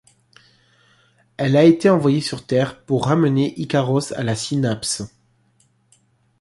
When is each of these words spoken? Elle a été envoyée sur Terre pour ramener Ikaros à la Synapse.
Elle 1.37 1.55
a 1.55 1.63
été 1.63 1.87
envoyée 1.87 2.21
sur 2.21 2.43
Terre 2.47 2.83
pour 2.85 3.05
ramener 3.05 3.53
Ikaros 3.61 4.11
à 4.15 4.23
la 4.23 4.35
Synapse. 4.35 5.03